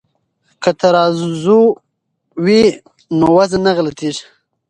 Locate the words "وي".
2.43-2.61